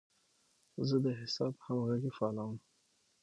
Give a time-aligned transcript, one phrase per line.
[0.87, 2.57] زه د حساب همغږي فعالوم.